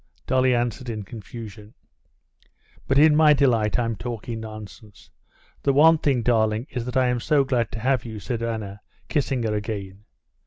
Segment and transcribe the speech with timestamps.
[0.25, 1.75] Dolly answered in confusion.
[2.87, 5.11] "But in my delight I'm talking nonsense.
[5.61, 8.81] The one thing, darling, is that I am so glad to have you!" said Anna,
[9.09, 10.05] kissing her again.